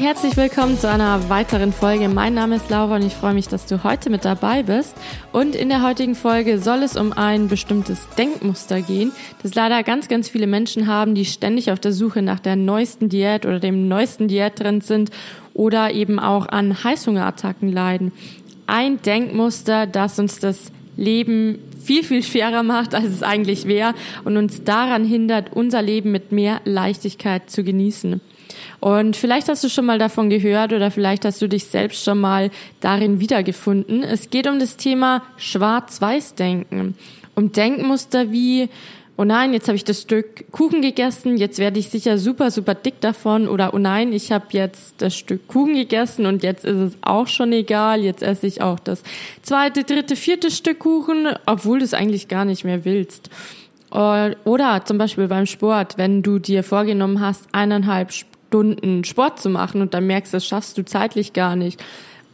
[0.00, 2.08] Herzlich willkommen zu einer weiteren Folge.
[2.08, 4.96] Mein Name ist Laura und ich freue mich, dass du heute mit dabei bist.
[5.30, 10.08] Und in der heutigen Folge soll es um ein bestimmtes Denkmuster gehen, das leider ganz,
[10.08, 13.88] ganz viele Menschen haben, die ständig auf der Suche nach der neuesten Diät oder dem
[13.88, 15.10] neuesten Diättrend sind
[15.52, 18.12] oder eben auch an Heißhungerattacken leiden.
[18.66, 23.92] Ein Denkmuster, das uns das Leben viel, viel schwerer macht, als es eigentlich wäre
[24.24, 28.22] und uns daran hindert, unser Leben mit mehr Leichtigkeit zu genießen.
[28.80, 32.18] Und vielleicht hast du schon mal davon gehört oder vielleicht hast du dich selbst schon
[32.18, 34.02] mal darin wiedergefunden.
[34.02, 36.94] Es geht um das Thema Schwarz-Weiß-Denken.
[37.34, 38.70] Um Denkmuster wie,
[39.18, 42.74] oh nein, jetzt habe ich das Stück Kuchen gegessen, jetzt werde ich sicher super, super
[42.74, 43.48] dick davon.
[43.48, 47.26] Oder oh nein, ich habe jetzt das Stück Kuchen gegessen und jetzt ist es auch
[47.26, 49.02] schon egal, jetzt esse ich auch das
[49.42, 53.28] zweite, dritte, vierte Stück Kuchen, obwohl du es eigentlich gar nicht mehr willst.
[53.90, 58.12] Oder zum Beispiel beim Sport, wenn du dir vorgenommen hast, eineinhalb
[58.50, 61.80] Stunden Sport zu machen und dann merkst, das schaffst du zeitlich gar nicht.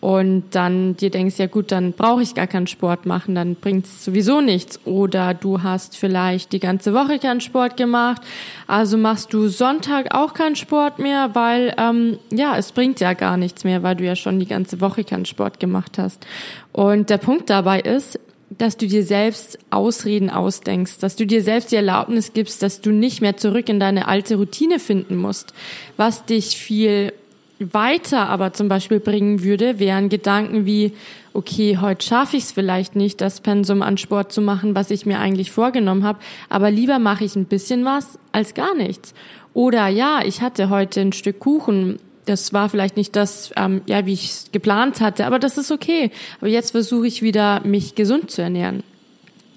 [0.00, 3.86] Und dann dir denkst, ja gut, dann brauche ich gar keinen Sport machen, dann bringt
[3.86, 4.80] es sowieso nichts.
[4.84, 8.22] Oder du hast vielleicht die ganze Woche keinen Sport gemacht,
[8.66, 13.36] also machst du Sonntag auch keinen Sport mehr, weil ähm, ja, es bringt ja gar
[13.36, 16.26] nichts mehr, weil du ja schon die ganze Woche keinen Sport gemacht hast.
[16.72, 18.18] Und der Punkt dabei ist,
[18.50, 22.90] dass du dir selbst Ausreden ausdenkst, dass du dir selbst die Erlaubnis gibst, dass du
[22.90, 25.52] nicht mehr zurück in deine alte Routine finden musst.
[25.96, 27.12] Was dich viel
[27.58, 30.92] weiter aber zum Beispiel bringen würde, wären Gedanken wie,
[31.32, 35.06] okay, heute schaffe ich es vielleicht nicht, das Pensum an Sport zu machen, was ich
[35.06, 39.14] mir eigentlich vorgenommen habe, aber lieber mache ich ein bisschen was als gar nichts.
[39.54, 44.04] Oder ja, ich hatte heute ein Stück Kuchen, das war vielleicht nicht das, ähm, ja,
[44.06, 46.10] wie ich es geplant hatte, aber das ist okay.
[46.40, 48.82] Aber jetzt versuche ich wieder, mich gesund zu ernähren.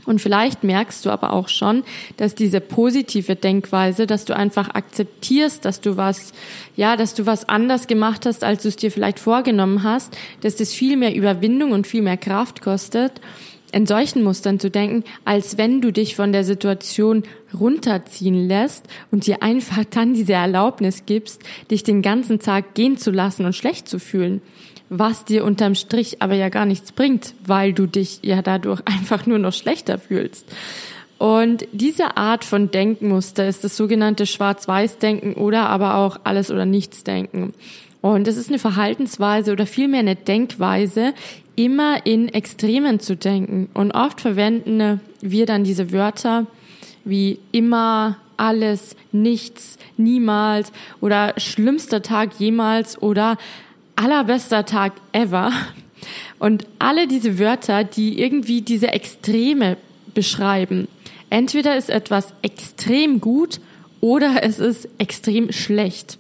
[0.06, 1.84] Und vielleicht merkst du aber auch schon,
[2.18, 6.34] dass diese positive Denkweise, dass du einfach akzeptierst, dass du was,
[6.76, 10.56] ja, dass du was anders gemacht hast, als du es dir vielleicht vorgenommen hast, dass
[10.56, 13.22] das viel mehr Überwindung und viel mehr Kraft kostet
[13.72, 17.24] in solchen Mustern zu denken, als wenn du dich von der Situation
[17.57, 21.41] runterziehen lässt und dir einfach dann diese Erlaubnis gibst,
[21.72, 24.41] dich den ganzen Tag gehen zu lassen und schlecht zu fühlen.
[24.90, 29.25] Was dir unterm Strich aber ja gar nichts bringt, weil du dich ja dadurch einfach
[29.25, 30.46] nur noch schlechter fühlst.
[31.19, 37.53] Und diese Art von Denkmuster ist das sogenannte Schwarz-Weiß-Denken oder aber auch Alles- oder Nichts-Denken.
[38.01, 41.13] Und es ist eine Verhaltensweise oder vielmehr eine Denkweise,
[41.59, 43.68] immer in Extremen zu denken.
[43.74, 46.47] Und oft verwenden wir dann diese Wörter
[47.03, 50.72] wie immer, alles, nichts, niemals
[51.02, 53.38] oder schlimmster Tag jemals oder
[53.98, 55.52] allerbester Tag ever.
[56.40, 59.75] Und alle diese Wörter, die irgendwie diese Extreme
[60.14, 60.88] beschreiben.
[61.30, 63.59] Entweder ist etwas extrem gut
[64.00, 66.18] oder es ist extrem schlecht.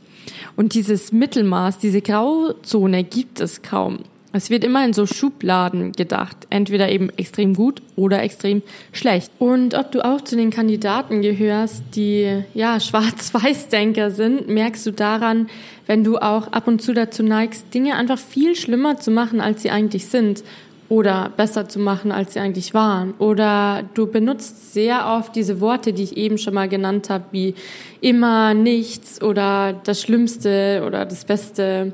[0.57, 3.99] Und dieses Mittelmaß, diese Grauzone gibt es kaum.
[4.31, 9.31] Es wird immer in so Schubladen gedacht, entweder eben extrem gut oder extrem schlecht.
[9.39, 15.49] Und ob du auch zu den Kandidaten gehörst, die ja Schwarz-Weiß-Denker sind, merkst du daran,
[15.87, 19.63] wenn du auch ab und zu dazu neigst, Dinge einfach viel schlimmer zu machen, als
[19.63, 20.43] sie eigentlich sind
[20.89, 23.13] oder besser zu machen, als sie eigentlich waren.
[23.19, 27.55] Oder du benutzt sehr oft diese Worte, die ich eben schon mal genannt habe, wie
[28.01, 31.93] immer, nichts oder das Schlimmste oder das Beste.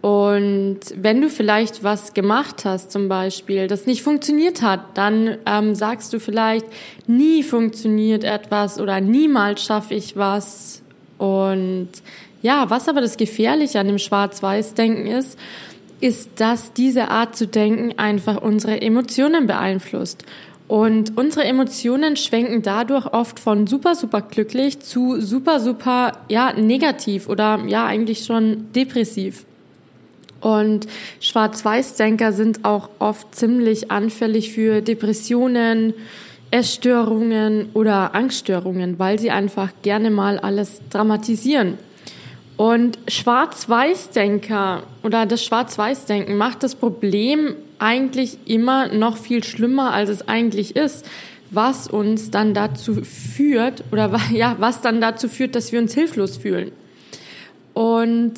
[0.00, 5.74] Und wenn du vielleicht was gemacht hast, zum Beispiel, das nicht funktioniert hat, dann ähm,
[5.74, 6.66] sagst du vielleicht,
[7.08, 10.82] nie funktioniert etwas oder niemals schaffe ich was.
[11.18, 11.88] Und
[12.42, 15.36] ja, was aber das Gefährliche an dem Schwarz-Weiß-Denken ist,
[16.00, 20.24] ist, dass diese Art zu denken einfach unsere Emotionen beeinflusst.
[20.68, 27.28] Und unsere Emotionen schwenken dadurch oft von super, super glücklich zu super, super, ja, negativ
[27.28, 29.44] oder ja, eigentlich schon depressiv.
[30.40, 30.86] Und
[31.20, 35.94] Schwarz-Weiß-Denker sind auch oft ziemlich anfällig für Depressionen,
[36.50, 41.78] Essstörungen oder Angststörungen, weil sie einfach gerne mal alles dramatisieren.
[42.56, 50.26] Und Schwarz-Weiß-Denker oder das Schwarz-Weiß-Denken macht das Problem eigentlich immer noch viel schlimmer, als es
[50.26, 51.06] eigentlich ist,
[51.50, 56.36] was uns dann dazu führt oder ja, was dann dazu führt, dass wir uns hilflos
[56.36, 56.72] fühlen.
[57.74, 58.34] Und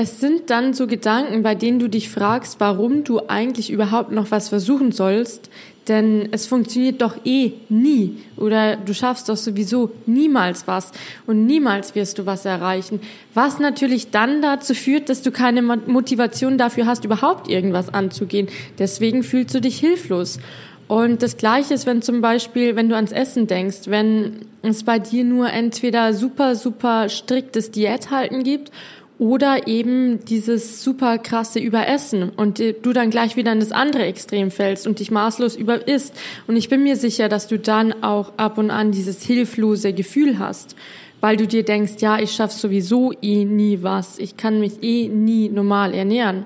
[0.00, 4.30] es sind dann so Gedanken, bei denen du dich fragst, warum du eigentlich überhaupt noch
[4.30, 5.50] was versuchen sollst,
[5.88, 10.92] denn es funktioniert doch eh nie oder du schaffst doch sowieso niemals was
[11.26, 13.00] und niemals wirst du was erreichen,
[13.34, 18.46] was natürlich dann dazu führt, dass du keine Motivation dafür hast, überhaupt irgendwas anzugehen.
[18.78, 20.38] Deswegen fühlst du dich hilflos.
[20.86, 24.98] Und das Gleiche ist, wenn zum Beispiel, wenn du ans Essen denkst, wenn es bei
[24.98, 28.70] dir nur entweder super, super striktes Diäthalten gibt
[29.18, 34.52] Oder eben dieses super krasse Überessen und du dann gleich wieder in das andere Extrem
[34.52, 36.14] fällst und dich maßlos überisst.
[36.46, 40.38] Und ich bin mir sicher, dass du dann auch ab und an dieses hilflose Gefühl
[40.38, 40.76] hast,
[41.20, 45.08] weil du dir denkst, ja, ich schaff sowieso eh nie was, ich kann mich eh
[45.08, 46.44] nie normal ernähren.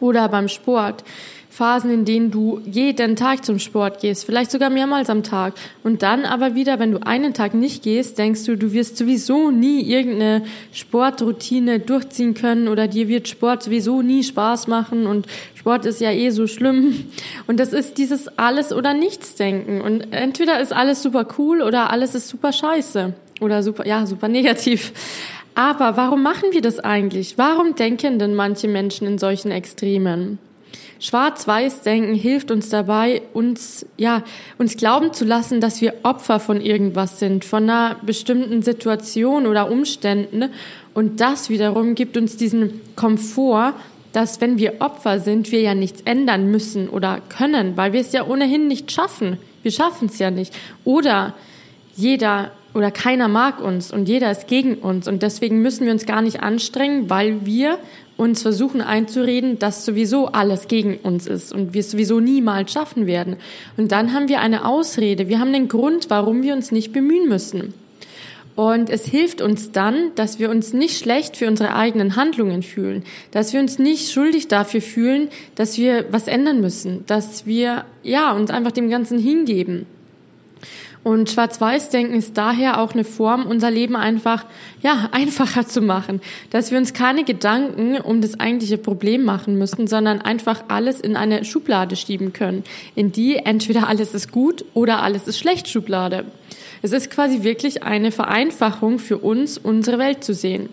[0.00, 1.04] Oder beim Sport.
[1.58, 5.54] Phasen, in denen du jeden Tag zum Sport gehst, vielleicht sogar mehrmals am Tag.
[5.82, 9.50] Und dann aber wieder, wenn du einen Tag nicht gehst, denkst du, du wirst sowieso
[9.50, 15.84] nie irgendeine Sportroutine durchziehen können oder dir wird Sport sowieso nie Spaß machen und Sport
[15.84, 17.06] ist ja eh so schlimm.
[17.48, 19.80] Und das ist dieses alles oder nichts denken.
[19.80, 24.28] Und entweder ist alles super cool oder alles ist super scheiße oder super, ja, super
[24.28, 24.92] negativ.
[25.58, 27.36] Aber warum machen wir das eigentlich?
[27.36, 30.38] Warum denken denn manche Menschen in solchen Extremen?
[31.00, 34.22] Schwarz-Weiß-Denken hilft uns dabei, uns, ja,
[34.58, 39.68] uns glauben zu lassen, dass wir Opfer von irgendwas sind, von einer bestimmten Situation oder
[39.68, 40.44] Umständen.
[40.94, 43.74] Und das wiederum gibt uns diesen Komfort,
[44.12, 48.12] dass wenn wir Opfer sind, wir ja nichts ändern müssen oder können, weil wir es
[48.12, 49.38] ja ohnehin nicht schaffen.
[49.64, 50.54] Wir schaffen es ja nicht.
[50.84, 51.34] Oder
[51.96, 56.06] jeder oder keiner mag uns und jeder ist gegen uns und deswegen müssen wir uns
[56.06, 57.78] gar nicht anstrengen, weil wir
[58.16, 63.08] uns versuchen einzureden, dass sowieso alles gegen uns ist und wir es sowieso niemals schaffen
[63.08, 63.36] werden.
[63.76, 67.28] Und dann haben wir eine Ausrede, wir haben den Grund, warum wir uns nicht bemühen
[67.28, 67.74] müssen.
[68.54, 73.02] Und es hilft uns dann, dass wir uns nicht schlecht für unsere eigenen Handlungen fühlen,
[73.32, 78.32] dass wir uns nicht schuldig dafür fühlen, dass wir was ändern müssen, dass wir ja
[78.32, 79.86] uns einfach dem Ganzen hingeben.
[81.08, 84.44] Und Schwarz-Weiß-Denken ist daher auch eine Form, unser Leben einfach,
[84.82, 86.20] ja, einfacher zu machen.
[86.50, 91.16] Dass wir uns keine Gedanken um das eigentliche Problem machen müssen, sondern einfach alles in
[91.16, 92.62] eine Schublade schieben können,
[92.94, 96.26] in die entweder alles ist gut oder alles ist schlecht Schublade.
[96.82, 100.68] Es ist quasi wirklich eine Vereinfachung für uns, unsere Welt zu sehen.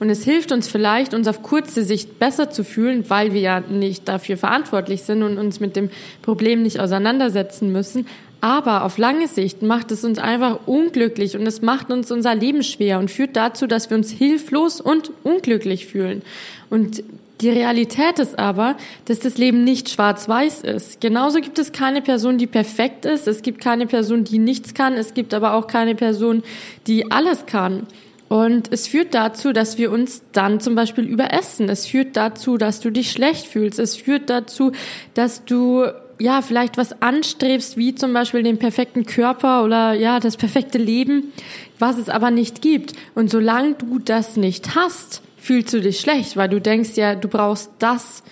[0.00, 3.60] Und es hilft uns vielleicht, uns auf kurze Sicht besser zu fühlen, weil wir ja
[3.60, 5.90] nicht dafür verantwortlich sind und uns mit dem
[6.22, 8.06] Problem nicht auseinandersetzen müssen.
[8.40, 12.62] Aber auf lange Sicht macht es uns einfach unglücklich und es macht uns unser Leben
[12.62, 16.22] schwer und führt dazu, dass wir uns hilflos und unglücklich fühlen.
[16.70, 17.02] Und
[17.40, 21.00] die Realität ist aber, dass das Leben nicht schwarz-weiß ist.
[21.00, 23.28] Genauso gibt es keine Person, die perfekt ist.
[23.28, 24.94] Es gibt keine Person, die nichts kann.
[24.94, 26.42] Es gibt aber auch keine Person,
[26.86, 27.86] die alles kann.
[28.28, 31.68] Und es führt dazu, dass wir uns dann zum Beispiel überessen.
[31.68, 33.78] Es führt dazu, dass du dich schlecht fühlst.
[33.78, 34.72] Es führt dazu,
[35.14, 35.86] dass du
[36.18, 41.32] ja vielleicht was anstrebst, wie zum Beispiel den perfekten Körper oder ja das perfekte Leben,
[41.78, 42.92] was es aber nicht gibt.
[43.14, 47.28] Und solange du das nicht hast, fühlst du dich schlecht, weil du denkst ja, du
[47.28, 48.22] brauchst das,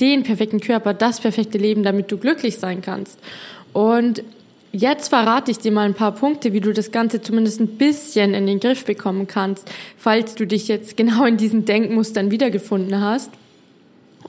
[0.00, 3.18] den perfekten Körper, das perfekte Leben, damit du glücklich sein kannst.
[3.72, 4.22] Und
[4.72, 8.34] Jetzt verrate ich dir mal ein paar Punkte, wie du das Ganze zumindest ein bisschen
[8.34, 13.30] in den Griff bekommen kannst, falls du dich jetzt genau in diesen Denkmustern wiedergefunden hast.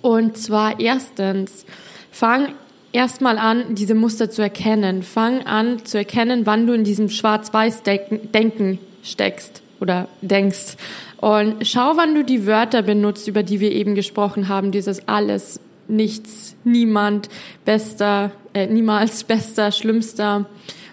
[0.01, 1.65] Und zwar erstens,
[2.11, 2.53] fang
[2.97, 5.03] erstmal an, diese Muster zu erkennen.
[5.03, 10.77] Fang an zu erkennen, wann du in diesem Schwarz-Weiß-Denken steckst oder denkst.
[11.17, 15.59] Und schau, wann du die Wörter benutzt, über die wir eben gesprochen haben, dieses alles,
[15.87, 17.29] nichts, niemand,
[17.65, 20.47] bester, äh, niemals bester, schlimmster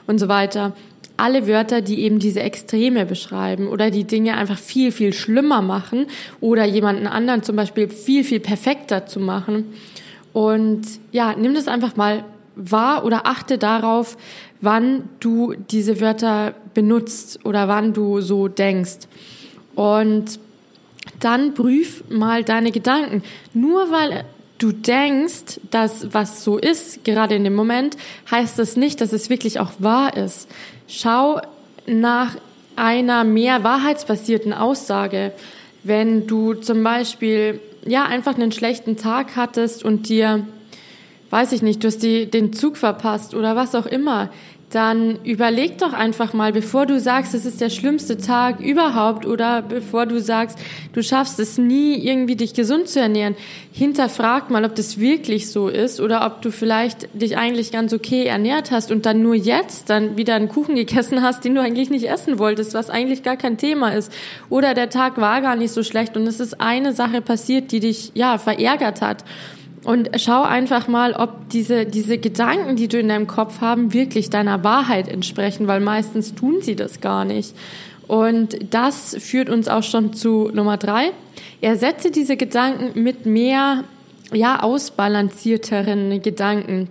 [0.07, 0.77] und so weiter.
[1.17, 6.07] Alle Wörter, die eben diese Extreme beschreiben oder die Dinge einfach viel, viel schlimmer machen
[6.43, 9.73] oder jemanden anderen zum Beispiel viel, viel perfekter zu machen.
[10.35, 12.25] Und ja, nimm das einfach mal
[12.57, 14.19] wahr oder achte darauf,
[14.61, 19.07] wann du diese Wörter benutzt oder wann du so denkst.
[19.75, 20.39] Und
[21.21, 23.23] dann prüf mal deine Gedanken.
[23.55, 24.25] Nur weil
[24.59, 27.97] du denkst, dass was so ist, gerade in dem Moment,
[28.31, 30.51] heißt das nicht, dass es wirklich auch wahr ist.
[30.89, 31.41] Schau
[31.87, 32.37] nach
[32.77, 35.33] einer mehr wahrheitsbasierten Aussage.
[35.83, 40.47] Wenn du zum Beispiel, ja, einfach einen schlechten Tag hattest und dir,
[41.31, 44.31] weiß ich nicht, du hast die, den Zug verpasst oder was auch immer,
[44.75, 49.63] dann überleg doch einfach mal, bevor du sagst, es ist der schlimmste Tag überhaupt oder
[49.63, 50.59] bevor du sagst,
[50.93, 53.37] du schaffst es nie, irgendwie dich gesund zu ernähren,
[53.73, 58.25] hinterfrag mal, ob das wirklich so ist oder ob du vielleicht dich eigentlich ganz okay
[58.25, 61.91] ernährt hast und dann nur jetzt dann wieder einen Kuchen gegessen hast, den du eigentlich
[61.91, 64.13] nicht essen wolltest, was eigentlich gar kein Thema ist.
[64.51, 67.81] Oder der Tag war gar nicht so schlecht und es ist eine Sache passiert, die
[67.81, 69.25] dich, ja, verärgert hat.
[69.85, 74.31] Und schau einfach mal, ob diese, diese Gedanken, die du in deinem Kopf haben, wirklich
[74.31, 77.55] deiner Wahrheit entsprechen, weil meistens tun sie das gar nicht.
[78.07, 81.13] Und das führt uns auch schon zu Nummer drei.
[81.61, 83.85] Ersetze diese Gedanken mit mehr,
[84.33, 86.89] ja, ausbalancierteren Gedanken.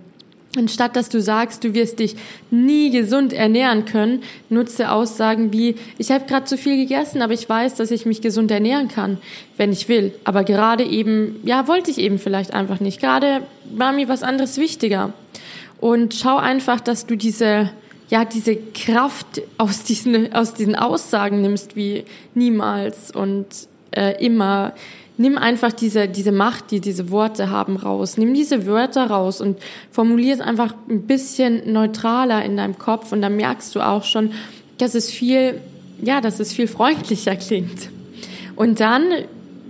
[0.56, 2.14] Anstatt dass du sagst, du wirst dich
[2.50, 7.48] nie gesund ernähren können, nutze Aussagen wie, ich habe gerade zu viel gegessen, aber ich
[7.48, 9.18] weiß, dass ich mich gesund ernähren kann,
[9.56, 10.12] wenn ich will.
[10.22, 13.00] Aber gerade eben, ja, wollte ich eben vielleicht einfach nicht.
[13.00, 13.42] Gerade
[13.74, 15.12] war mir was anderes wichtiger.
[15.80, 17.70] Und schau einfach, dass du diese,
[18.08, 23.46] ja, diese Kraft aus diesen, aus diesen Aussagen nimmst, wie niemals und
[23.90, 24.72] äh, immer
[25.16, 28.16] nimm einfach diese, diese Macht, die diese Worte haben, raus.
[28.16, 29.58] Nimm diese Wörter raus und
[29.90, 34.32] formulier es einfach ein bisschen neutraler in deinem Kopf und dann merkst du auch schon,
[34.78, 35.60] dass es viel,
[36.02, 37.90] ja, dass es viel freundlicher klingt.
[38.56, 39.02] Und dann,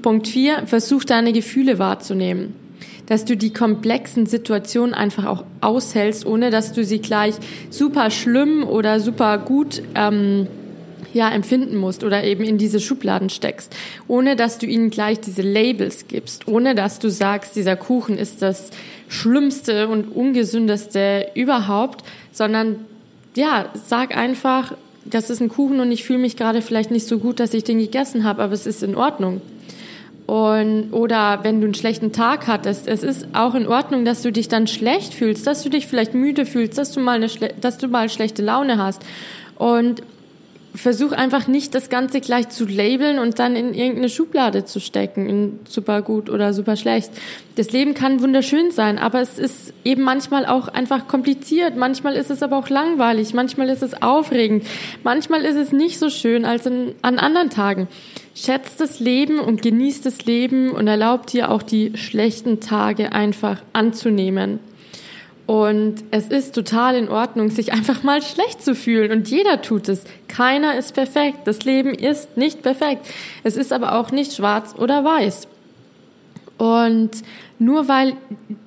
[0.02, 2.54] Punkt vier, versuch deine Gefühle wahrzunehmen.
[3.06, 7.34] Dass du die komplexen Situationen einfach auch aushältst, ohne dass du sie gleich
[7.68, 10.46] super schlimm oder super gut ähm,
[11.14, 13.74] ja empfinden musst oder eben in diese Schubladen steckst,
[14.08, 18.42] ohne dass du ihnen gleich diese Labels gibst, ohne dass du sagst, dieser Kuchen ist
[18.42, 18.70] das
[19.08, 22.84] schlimmste und ungesündeste überhaupt, sondern
[23.36, 27.18] ja, sag einfach, das ist ein Kuchen und ich fühle mich gerade vielleicht nicht so
[27.18, 29.40] gut, dass ich den gegessen habe, aber es ist in Ordnung.
[30.26, 34.32] Und, oder wenn du einen schlechten Tag hattest, es ist auch in Ordnung, dass du
[34.32, 37.28] dich dann schlecht fühlst, dass du dich vielleicht müde fühlst, dass du mal eine,
[37.60, 39.02] dass du mal schlechte Laune hast.
[39.56, 40.02] Und
[40.74, 45.28] versuch einfach nicht das Ganze gleich zu labeln und dann in irgendeine Schublade zu stecken,
[45.28, 47.12] in super gut oder super schlecht.
[47.54, 51.76] Das Leben kann wunderschön sein, aber es ist eben manchmal auch einfach kompliziert.
[51.76, 53.34] Manchmal ist es aber auch langweilig.
[53.34, 54.66] Manchmal ist es aufregend.
[55.04, 57.86] Manchmal ist es nicht so schön als in, an anderen Tagen.
[58.34, 63.62] Schätzt das Leben und genießt das Leben und erlaubt dir auch die schlechten Tage einfach
[63.72, 64.58] anzunehmen.
[65.46, 69.12] Und es ist total in Ordnung, sich einfach mal schlecht zu fühlen.
[69.12, 70.04] Und jeder tut es.
[70.26, 71.40] Keiner ist perfekt.
[71.44, 73.06] Das Leben ist nicht perfekt.
[73.42, 75.48] Es ist aber auch nicht schwarz oder weiß.
[76.56, 77.10] Und
[77.58, 78.14] nur weil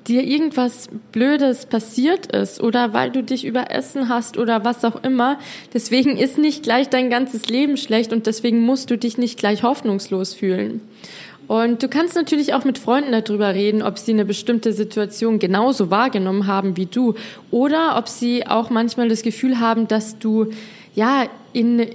[0.07, 5.39] dir irgendwas Blödes passiert ist oder weil du dich überessen hast oder was auch immer,
[5.73, 9.63] deswegen ist nicht gleich dein ganzes Leben schlecht und deswegen musst du dich nicht gleich
[9.63, 10.81] hoffnungslos fühlen.
[11.47, 15.89] Und du kannst natürlich auch mit Freunden darüber reden, ob sie eine bestimmte Situation genauso
[15.89, 17.15] wahrgenommen haben wie du
[17.51, 20.47] oder ob sie auch manchmal das Gefühl haben, dass du
[20.93, 21.87] ja in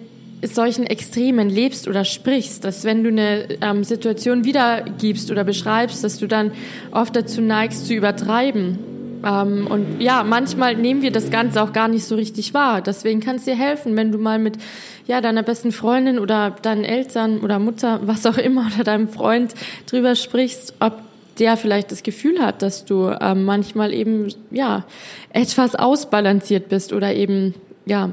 [0.43, 6.19] solchen Extremen lebst oder sprichst, dass wenn du eine ähm, Situation wiedergibst oder beschreibst, dass
[6.19, 6.53] du dann
[6.91, 8.79] oft dazu neigst zu übertreiben
[9.25, 12.81] ähm, und ja, manchmal nehmen wir das Ganze auch gar nicht so richtig wahr.
[12.81, 14.59] Deswegen kann es dir helfen, wenn du mal mit
[15.07, 19.55] ja, deiner besten Freundin oder deinen Eltern oder Mutter, was auch immer, oder deinem Freund
[19.87, 20.95] drüber sprichst, ob
[21.39, 24.85] der vielleicht das Gefühl hat, dass du ähm, manchmal eben ja
[25.31, 27.55] etwas ausbalanciert bist oder eben
[27.87, 28.11] ja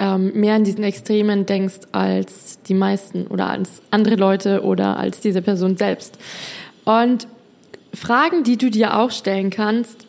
[0.00, 5.20] ähm, mehr in diesen Extremen denkst als die meisten oder als andere Leute oder als
[5.20, 6.18] diese Person selbst.
[6.84, 7.28] Und
[7.94, 10.07] Fragen, die du dir auch stellen kannst,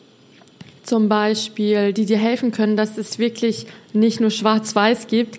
[0.90, 5.38] zum Beispiel, die dir helfen können, dass es wirklich nicht nur schwarz-weiß gibt.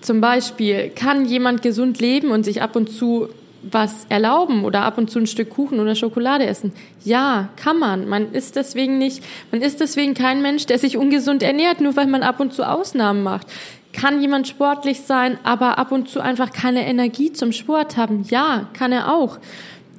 [0.00, 3.28] Zum Beispiel, kann jemand gesund leben und sich ab und zu
[3.62, 6.72] was erlauben oder ab und zu ein Stück Kuchen oder Schokolade essen?
[7.02, 8.08] Ja, kann man.
[8.08, 12.06] Man ist deswegen nicht, man ist deswegen kein Mensch, der sich ungesund ernährt, nur weil
[12.06, 13.48] man ab und zu Ausnahmen macht.
[13.92, 18.24] Kann jemand sportlich sein, aber ab und zu einfach keine Energie zum Sport haben?
[18.28, 19.38] Ja, kann er auch.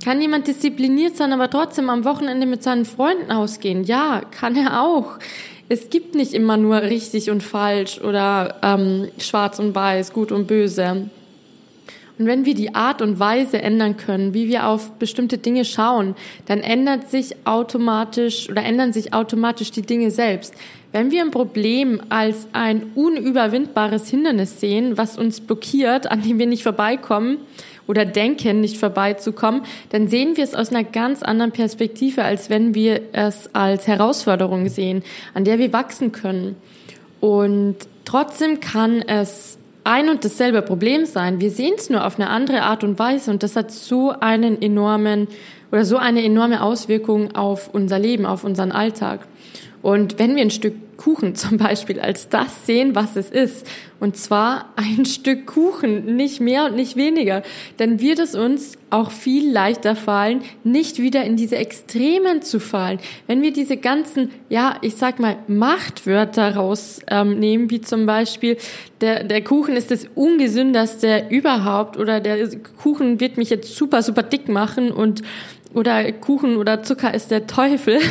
[0.05, 3.85] Kann jemand diszipliniert sein, aber trotzdem am Wochenende mit seinen Freunden ausgehen?
[3.85, 5.17] Ja, kann er auch.
[5.67, 10.45] Es gibt nicht immer nur richtig und falsch oder ähm, schwarz und weiß, gut und
[10.45, 11.09] böse.
[12.19, 16.13] Und wenn wir die Art und Weise ändern können, wie wir auf bestimmte Dinge schauen,
[16.45, 20.53] dann ändert sich automatisch oder ändern sich automatisch die Dinge selbst.
[20.91, 26.45] Wenn wir ein Problem als ein unüberwindbares Hindernis sehen, was uns blockiert, an dem wir
[26.45, 27.39] nicht vorbeikommen,
[27.87, 32.73] oder denken, nicht vorbeizukommen, dann sehen wir es aus einer ganz anderen Perspektive, als wenn
[32.73, 36.55] wir es als Herausforderung sehen, an der wir wachsen können.
[37.19, 37.75] Und
[38.05, 41.39] trotzdem kann es ein und dasselbe Problem sein.
[41.39, 44.61] Wir sehen es nur auf eine andere Art und Weise und das hat so einen
[44.61, 45.27] enormen
[45.71, 49.27] oder so eine enorme Auswirkung auf unser Leben, auf unseren Alltag.
[49.81, 53.67] Und wenn wir ein Stück Kuchen zum Beispiel als das sehen, was es ist,
[53.99, 57.43] und zwar ein Stück Kuchen, nicht mehr und nicht weniger,
[57.77, 62.99] dann wird es uns auch viel leichter fallen, nicht wieder in diese Extremen zu fallen.
[63.27, 68.57] Wenn wir diese ganzen, ja, ich sag mal, Machtwörter rausnehmen, ähm, wie zum Beispiel,
[69.01, 72.47] der, der Kuchen ist das ungesünderste überhaupt oder der
[72.81, 75.21] Kuchen wird mich jetzt super, super dick machen und
[75.73, 77.99] oder Kuchen oder Zucker ist der Teufel.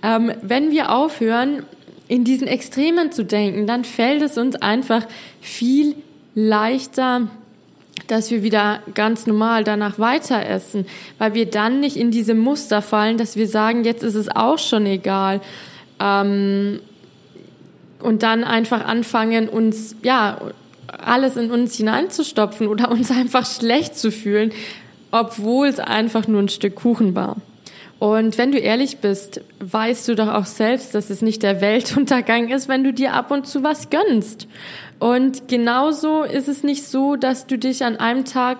[0.00, 1.64] Ähm, wenn wir aufhören,
[2.08, 5.06] in diesen Extremen zu denken, dann fällt es uns einfach
[5.40, 5.94] viel
[6.34, 7.28] leichter,
[8.06, 10.86] dass wir wieder ganz normal danach weiter essen,
[11.18, 14.58] weil wir dann nicht in diese Muster fallen, dass wir sagen, jetzt ist es auch
[14.58, 15.40] schon egal.
[16.00, 16.80] Ähm,
[18.00, 20.40] und dann einfach anfangen, uns, ja,
[20.86, 24.52] alles in uns hineinzustopfen oder uns einfach schlecht zu fühlen,
[25.10, 27.36] obwohl es einfach nur ein Stück Kuchen war.
[27.98, 32.48] Und wenn du ehrlich bist, weißt du doch auch selbst, dass es nicht der Weltuntergang
[32.48, 34.46] ist, wenn du dir ab und zu was gönnst.
[35.00, 38.58] Und genauso ist es nicht so, dass du dich an einem Tag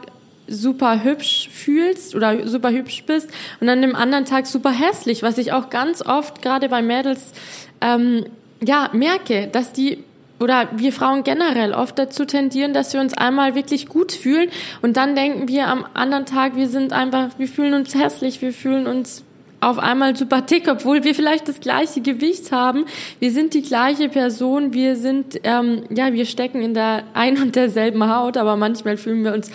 [0.49, 3.31] super hübsch fühlst oder super hübsch bist
[3.61, 7.33] und an dem anderen Tag super hässlich, was ich auch ganz oft gerade bei Mädels
[7.81, 8.25] ähm,
[8.65, 10.05] ja merke, dass die
[10.41, 14.49] oder wir Frauen generell oft dazu tendieren, dass wir uns einmal wirklich gut fühlen
[14.81, 18.53] und dann denken wir am anderen Tag, wir sind einfach, wir fühlen uns hässlich, wir
[18.53, 19.25] fühlen uns
[19.61, 22.85] auf einmal super dick, obwohl wir vielleicht das gleiche Gewicht haben.
[23.19, 27.57] Wir sind die gleiche Person, wir sind, ähm, ja, wir stecken in der ein und
[27.57, 29.51] derselben Haut, aber manchmal fühlen wir uns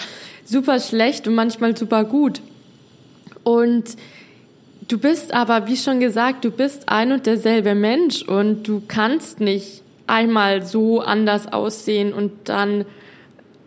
[0.45, 2.41] super schlecht und manchmal super gut.
[3.43, 3.95] Und
[4.87, 9.39] du bist aber, wie schon gesagt, du bist ein und derselbe Mensch und du kannst
[9.39, 12.85] nicht einmal so anders aussehen und dann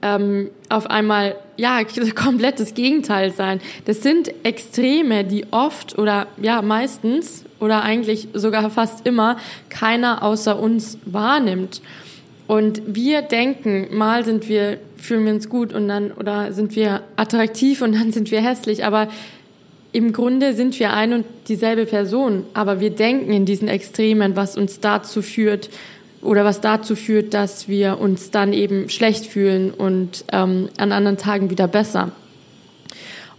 [0.06, 1.80] ähm, auf einmal ja
[2.14, 3.60] komplett das Gegenteil sein.
[3.84, 10.58] Das sind Extreme, die oft oder ja meistens oder eigentlich sogar fast immer keiner außer
[10.58, 11.80] uns wahrnimmt.
[12.46, 17.02] Und wir denken, mal sind wir, fühlen wir uns gut und dann, oder sind wir
[17.16, 19.08] attraktiv und dann sind wir hässlich, aber
[19.92, 24.56] im Grunde sind wir ein und dieselbe Person, aber wir denken in diesen Extremen, was
[24.58, 25.70] uns dazu führt,
[26.26, 31.16] oder was dazu führt, dass wir uns dann eben schlecht fühlen und ähm, an anderen
[31.16, 32.12] Tagen wieder besser.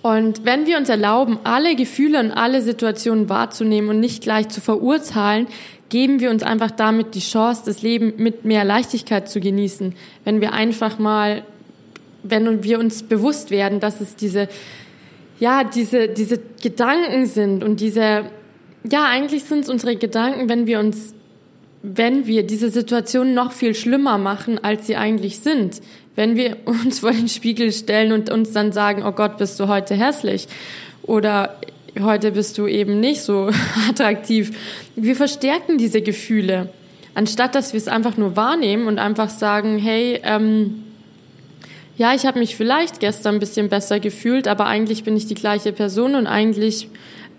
[0.01, 4.61] Und wenn wir uns erlauben, alle Gefühle und alle Situationen wahrzunehmen und nicht gleich zu
[4.61, 5.47] verurteilen,
[5.89, 9.95] geben wir uns einfach damit die Chance, das Leben mit mehr Leichtigkeit zu genießen.
[10.23, 11.43] Wenn wir einfach mal,
[12.23, 14.47] wenn wir uns bewusst werden, dass es diese,
[15.39, 18.25] ja, diese, diese Gedanken sind und diese,
[18.89, 21.13] ja, eigentlich sind es unsere Gedanken, wenn wir uns
[21.83, 25.81] wenn wir diese Situation noch viel schlimmer machen, als sie eigentlich sind,
[26.15, 29.67] wenn wir uns vor den Spiegel stellen und uns dann sagen, oh Gott, bist du
[29.67, 30.47] heute hässlich
[31.03, 31.55] oder
[31.99, 33.49] heute bist du eben nicht so
[33.89, 34.51] attraktiv.
[34.95, 36.69] Wir verstärken diese Gefühle,
[37.15, 40.83] anstatt dass wir es einfach nur wahrnehmen und einfach sagen, hey, ähm,
[41.97, 45.33] ja, ich habe mich vielleicht gestern ein bisschen besser gefühlt, aber eigentlich bin ich die
[45.33, 46.89] gleiche Person und eigentlich,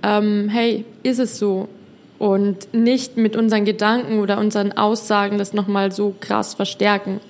[0.02, 1.68] ähm, hey, ist es so
[2.18, 7.20] und nicht mit unseren Gedanken oder unseren Aussagen das nochmal so krass verstärken.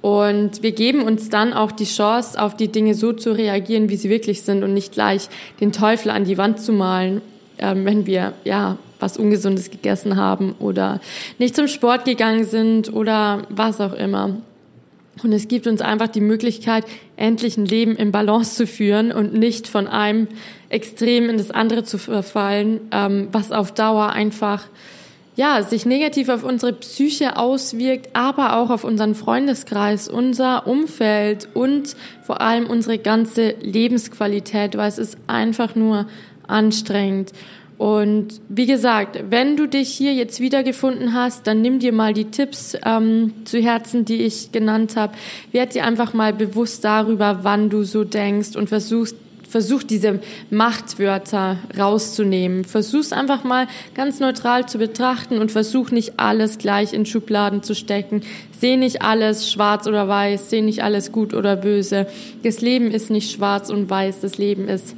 [0.00, 3.96] Und wir geben uns dann auch die Chance, auf die Dinge so zu reagieren, wie
[3.96, 5.28] sie wirklich sind und nicht gleich
[5.60, 7.20] den Teufel an die Wand zu malen,
[7.58, 11.00] ähm, wenn wir ja was Ungesundes gegessen haben oder
[11.38, 14.36] nicht zum Sport gegangen sind oder was auch immer.
[15.22, 16.84] Und es gibt uns einfach die Möglichkeit,
[17.16, 20.28] endlich ein Leben in Balance zu führen und nicht von einem
[20.68, 24.64] Extrem in das andere zu verfallen, ähm, was auf Dauer einfach
[25.38, 31.94] ja, sich negativ auf unsere Psyche auswirkt, aber auch auf unseren Freundeskreis, unser Umfeld und
[32.24, 36.08] vor allem unsere ganze Lebensqualität, weil es ist einfach nur
[36.48, 37.32] anstrengend.
[37.78, 42.24] Und wie gesagt, wenn du dich hier jetzt wiedergefunden hast, dann nimm dir mal die
[42.24, 45.14] Tipps ähm, zu Herzen, die ich genannt habe.
[45.52, 49.14] Werd dir einfach mal bewusst darüber, wann du so denkst und versuchst
[49.48, 52.64] versuch diese Machtwörter rauszunehmen.
[52.64, 57.74] Versuch's einfach mal ganz neutral zu betrachten und versuch nicht alles gleich in Schubladen zu
[57.74, 58.22] stecken.
[58.60, 62.06] Seh nicht alles schwarz oder weiß, seh nicht alles gut oder böse.
[62.42, 64.94] Das Leben ist nicht schwarz und weiß, das Leben ist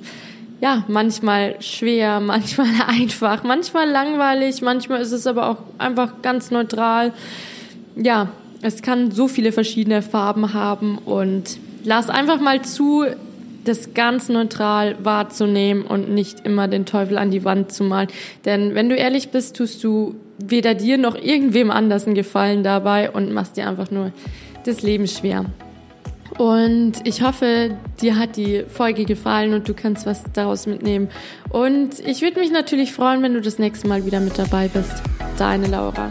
[0.61, 7.13] ja, manchmal schwer, manchmal einfach, manchmal langweilig, manchmal ist es aber auch einfach ganz neutral.
[7.97, 8.29] Ja,
[8.63, 13.07] es kann so viele verschiedene Farben haben und lass einfach mal zu,
[13.65, 18.09] das ganz neutral wahrzunehmen und nicht immer den Teufel an die Wand zu malen.
[18.45, 23.11] Denn wenn du ehrlich bist, tust du weder dir noch irgendwem anders einen Gefallen dabei
[23.11, 24.13] und machst dir einfach nur
[24.65, 25.47] das Leben schwer.
[26.39, 31.09] Und ich hoffe, dir hat die Folge gefallen und du kannst was daraus mitnehmen.
[31.51, 35.03] Und ich würde mich natürlich freuen, wenn du das nächste Mal wieder mit dabei bist.
[35.39, 36.11] Deine Laura.